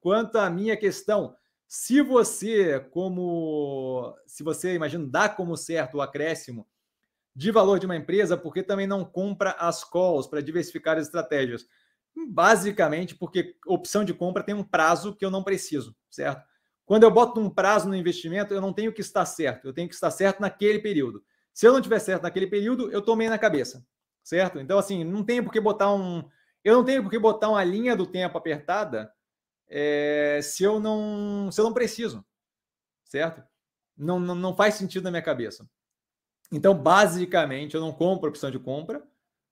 quanto 0.00 0.38
à 0.38 0.48
minha 0.48 0.76
questão, 0.76 1.34
se 1.68 2.00
você, 2.00 2.80
como 2.90 4.16
se 4.26 4.42
você 4.42 4.74
imagina, 4.74 5.06
dá 5.06 5.28
como 5.28 5.56
certo 5.56 5.96
o 5.96 6.00
acréscimo 6.00 6.66
de 7.34 7.50
valor 7.50 7.78
de 7.78 7.86
uma 7.86 7.96
empresa, 7.96 8.36
porque 8.36 8.62
também 8.62 8.86
não 8.86 9.04
compra 9.04 9.50
as 9.58 9.84
calls 9.84 10.26
para 10.26 10.40
diversificar 10.40 10.96
as 10.96 11.06
estratégias? 11.06 11.66
Basicamente, 12.28 13.14
porque 13.14 13.56
opção 13.66 14.04
de 14.04 14.14
compra 14.14 14.42
tem 14.42 14.54
um 14.54 14.64
prazo 14.64 15.14
que 15.14 15.24
eu 15.24 15.30
não 15.30 15.42
preciso, 15.42 15.94
certo? 16.10 16.42
Quando 16.86 17.02
eu 17.02 17.10
boto 17.10 17.40
um 17.40 17.50
prazo 17.50 17.88
no 17.88 17.96
investimento, 17.96 18.54
eu 18.54 18.60
não 18.60 18.72
tenho 18.72 18.92
que 18.92 19.00
estar 19.00 19.26
certo, 19.26 19.66
eu 19.66 19.72
tenho 19.74 19.88
que 19.88 19.94
estar 19.94 20.10
certo 20.10 20.40
naquele 20.40 20.78
período. 20.78 21.22
Se 21.52 21.66
eu 21.66 21.72
não 21.72 21.80
tiver 21.80 21.98
certo 21.98 22.22
naquele 22.22 22.46
período, 22.46 22.90
eu 22.90 23.02
tomei 23.02 23.28
na 23.28 23.38
cabeça, 23.38 23.84
certo? 24.22 24.60
Então, 24.60 24.78
assim, 24.78 25.02
não 25.02 25.24
tenho 25.24 25.42
por 25.42 25.52
que 25.52 25.60
botar 25.60 25.92
um. 25.92 26.24
Eu 26.62 26.74
não 26.74 26.84
tenho 26.84 27.02
por 27.02 27.10
que 27.10 27.18
botar 27.18 27.48
uma 27.48 27.64
linha 27.64 27.96
do 27.96 28.06
tempo 28.06 28.38
apertada 28.38 29.10
é, 29.68 30.40
se 30.42 30.62
eu 30.62 30.80
não 30.80 31.50
se 31.50 31.60
eu 31.60 31.64
não 31.64 31.72
preciso, 31.72 32.24
certo? 33.04 33.42
Não, 33.96 34.20
não, 34.20 34.34
não 34.34 34.54
faz 34.54 34.74
sentido 34.74 35.04
na 35.04 35.10
minha 35.10 35.22
cabeça. 35.22 35.68
Então, 36.52 36.74
basicamente, 36.74 37.74
eu 37.74 37.80
não 37.80 37.92
compro 37.92 38.28
opção 38.28 38.50
de 38.50 38.58
compra, 38.58 39.02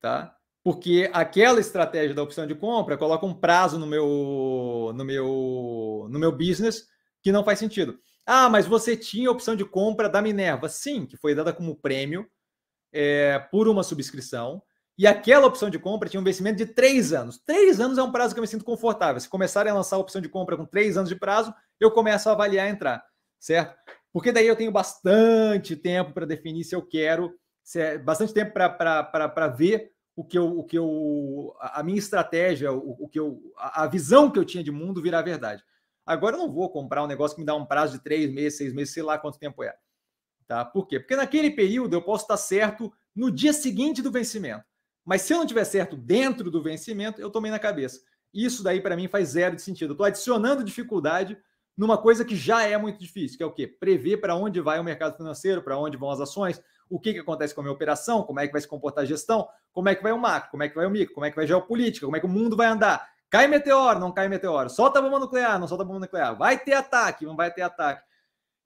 tá? 0.00 0.34
Porque 0.62 1.10
aquela 1.12 1.60
estratégia 1.60 2.14
da 2.14 2.22
opção 2.22 2.46
de 2.46 2.54
compra 2.54 2.96
coloca 2.96 3.26
um 3.26 3.34
prazo 3.34 3.78
no 3.78 3.86
meu 3.86 4.92
no 4.94 5.04
meu 5.04 6.06
no 6.10 6.18
meu 6.18 6.32
business 6.32 6.86
que 7.22 7.32
não 7.32 7.44
faz 7.44 7.58
sentido. 7.58 7.98
Ah, 8.26 8.48
mas 8.48 8.66
você 8.66 8.96
tinha 8.96 9.28
a 9.28 9.32
opção 9.32 9.56
de 9.56 9.64
compra 9.64 10.08
da 10.08 10.20
Minerva. 10.20 10.68
Sim, 10.68 11.06
que 11.06 11.16
foi 11.16 11.34
dada 11.34 11.52
como 11.52 11.76
prêmio 11.76 12.28
é, 12.92 13.38
por 13.50 13.68
uma 13.68 13.82
subscrição. 13.82 14.62
E 14.98 15.06
aquela 15.06 15.46
opção 15.46 15.70
de 15.70 15.78
compra 15.78 16.08
tinha 16.08 16.20
um 16.20 16.24
vencimento 16.24 16.56
de 16.56 16.66
três 16.66 17.12
anos. 17.12 17.38
Três 17.38 17.78
anos 17.78 17.96
é 17.98 18.02
um 18.02 18.10
prazo 18.10 18.34
que 18.34 18.40
eu 18.40 18.42
me 18.42 18.48
sinto 18.48 18.64
confortável. 18.64 19.20
Se 19.20 19.28
começarem 19.28 19.70
a 19.70 19.74
lançar 19.74 19.94
a 19.94 20.00
opção 20.00 20.20
de 20.20 20.28
compra 20.28 20.56
com 20.56 20.66
três 20.66 20.96
anos 20.96 21.08
de 21.08 21.14
prazo, 21.14 21.54
eu 21.78 21.88
começo 21.92 22.28
a 22.28 22.32
avaliar 22.32 22.68
entrar, 22.68 23.04
certo? 23.38 23.76
Porque 24.12 24.32
daí 24.32 24.48
eu 24.48 24.56
tenho 24.56 24.72
bastante 24.72 25.76
tempo 25.76 26.12
para 26.12 26.26
definir 26.26 26.64
se 26.64 26.74
eu 26.74 26.82
quero, 26.82 27.32
se 27.62 27.80
é, 27.80 27.96
bastante 27.96 28.34
tempo 28.34 28.52
para 28.52 29.46
ver 29.46 29.92
o 30.16 30.24
que 30.24 30.36
eu, 30.36 30.58
o 30.58 30.64
que 30.64 30.76
eu, 30.76 31.54
a 31.60 31.80
minha 31.84 31.98
estratégia, 31.98 32.72
o, 32.72 33.04
o 33.04 33.08
que 33.08 33.20
eu, 33.20 33.40
a 33.56 33.86
visão 33.86 34.28
que 34.28 34.38
eu 34.38 34.44
tinha 34.44 34.64
de 34.64 34.72
mundo 34.72 35.00
virar 35.00 35.22
verdade. 35.22 35.62
Agora 36.04 36.34
eu 36.34 36.40
não 36.40 36.50
vou 36.50 36.68
comprar 36.72 37.04
um 37.04 37.06
negócio 37.06 37.36
que 37.36 37.40
me 37.40 37.46
dá 37.46 37.54
um 37.54 37.64
prazo 37.64 37.92
de 37.92 38.02
três 38.02 38.28
meses, 38.32 38.58
seis 38.58 38.72
meses, 38.72 38.92
sei 38.92 39.04
lá 39.04 39.16
quanto 39.16 39.38
tempo 39.38 39.62
é. 39.62 39.72
Tá? 40.48 40.64
Por 40.64 40.88
quê? 40.88 40.98
Porque 40.98 41.14
naquele 41.14 41.52
período 41.52 41.94
eu 41.94 42.02
posso 42.02 42.24
estar 42.24 42.36
certo 42.36 42.92
no 43.14 43.30
dia 43.30 43.52
seguinte 43.52 44.02
do 44.02 44.10
vencimento. 44.10 44.64
Mas 45.08 45.22
se 45.22 45.32
eu 45.32 45.38
não 45.38 45.46
tiver 45.46 45.64
certo 45.64 45.96
dentro 45.96 46.50
do 46.50 46.62
vencimento, 46.62 47.18
eu 47.18 47.30
tomei 47.30 47.50
na 47.50 47.58
cabeça. 47.58 48.02
Isso 48.34 48.62
daí 48.62 48.78
para 48.78 48.94
mim 48.94 49.08
faz 49.08 49.30
zero 49.30 49.56
de 49.56 49.62
sentido. 49.62 49.90
Eu 49.90 49.94
estou 49.94 50.04
adicionando 50.04 50.62
dificuldade 50.62 51.38
numa 51.74 51.96
coisa 51.96 52.26
que 52.26 52.36
já 52.36 52.62
é 52.62 52.76
muito 52.76 52.98
difícil, 52.98 53.38
que 53.38 53.42
é 53.42 53.46
o 53.46 53.50
quê? 53.52 53.66
Prever 53.66 54.18
para 54.18 54.36
onde 54.36 54.60
vai 54.60 54.78
o 54.78 54.84
mercado 54.84 55.16
financeiro, 55.16 55.62
para 55.62 55.78
onde 55.78 55.96
vão 55.96 56.10
as 56.10 56.20
ações, 56.20 56.60
o 56.90 57.00
que, 57.00 57.14
que 57.14 57.20
acontece 57.20 57.54
com 57.54 57.62
a 57.62 57.64
minha 57.64 57.72
operação, 57.72 58.22
como 58.22 58.38
é 58.38 58.46
que 58.46 58.52
vai 58.52 58.60
se 58.60 58.68
comportar 58.68 59.04
a 59.04 59.06
gestão, 59.06 59.48
como 59.72 59.88
é 59.88 59.94
que 59.94 60.02
vai 60.02 60.12
o 60.12 60.18
macro, 60.18 60.50
como 60.50 60.62
é 60.62 60.68
que 60.68 60.74
vai 60.74 60.84
o 60.84 60.90
micro, 60.90 61.14
como 61.14 61.24
é 61.24 61.30
que 61.30 61.36
vai 61.36 61.46
a 61.46 61.48
geopolítica, 61.48 62.04
como 62.04 62.16
é 62.16 62.20
que 62.20 62.26
o 62.26 62.28
mundo 62.28 62.54
vai 62.54 62.66
andar, 62.66 63.08
Cai 63.30 63.46
meteoro, 63.46 63.98
não 63.98 64.10
cai 64.10 64.26
meteoro. 64.26 64.70
Solta 64.70 64.98
a 64.98 65.02
bomba 65.02 65.18
nuclear, 65.18 65.58
não 65.58 65.68
solta 65.68 65.84
a 65.84 65.86
bomba 65.86 66.00
nuclear. 66.00 66.34
Vai 66.36 66.58
ter 66.58 66.72
ataque, 66.72 67.26
não 67.26 67.36
vai 67.36 67.52
ter 67.52 67.60
ataque. 67.60 68.02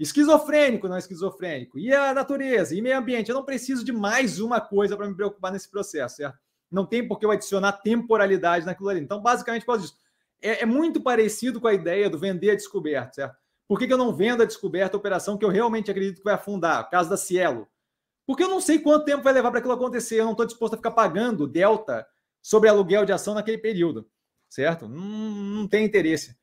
Esquizofrênico, 0.00 0.88
não 0.88 0.96
esquizofrênico. 0.96 1.78
E 1.78 1.94
a 1.94 2.14
natureza, 2.14 2.74
e 2.74 2.80
meio 2.80 2.96
ambiente. 2.96 3.28
Eu 3.28 3.34
não 3.34 3.44
preciso 3.44 3.84
de 3.84 3.92
mais 3.92 4.40
uma 4.40 4.58
coisa 4.58 4.96
para 4.96 5.06
me 5.06 5.14
preocupar 5.14 5.52
nesse 5.52 5.70
processo, 5.70 6.16
certo? 6.16 6.38
Não 6.70 6.86
tem 6.86 7.06
por 7.06 7.18
que 7.18 7.26
eu 7.26 7.30
adicionar 7.30 7.72
temporalidade 7.72 8.64
naquilo 8.64 8.88
ali. 8.88 9.00
Então, 9.00 9.20
basicamente, 9.20 9.62
por 9.62 9.72
causa 9.72 9.82
disso. 9.82 9.98
É, 10.40 10.62
é, 10.62 10.66
muito 10.66 11.02
parecido 11.02 11.60
com 11.60 11.68
a 11.68 11.74
ideia 11.74 12.08
do 12.08 12.18
vender 12.18 12.52
a 12.52 12.54
descoberta, 12.54 13.12
certo? 13.12 13.36
Por 13.68 13.78
que, 13.78 13.86
que 13.86 13.92
eu 13.92 13.98
não 13.98 14.16
vendo 14.16 14.42
a 14.42 14.46
descoberta, 14.46 14.96
a 14.96 14.98
operação 14.98 15.36
que 15.36 15.44
eu 15.44 15.50
realmente 15.50 15.90
acredito 15.90 16.18
que 16.18 16.24
vai 16.24 16.34
afundar? 16.34 16.88
Caso 16.88 17.10
da 17.10 17.16
Cielo. 17.18 17.68
Porque 18.26 18.42
eu 18.42 18.48
não 18.48 18.60
sei 18.60 18.78
quanto 18.78 19.04
tempo 19.04 19.22
vai 19.22 19.34
levar 19.34 19.50
para 19.50 19.58
aquilo 19.58 19.74
acontecer. 19.74 20.18
Eu 20.18 20.24
não 20.24 20.32
estou 20.32 20.46
disposto 20.46 20.74
a 20.74 20.76
ficar 20.78 20.92
pagando 20.92 21.46
delta 21.46 22.06
sobre 22.40 22.70
aluguel 22.70 23.04
de 23.04 23.12
ação 23.12 23.34
naquele 23.34 23.58
período 23.58 24.08
certo? 24.50 24.88
Não, 24.88 25.00
não 25.00 25.68
tem 25.68 25.86
interesse. 25.86 26.36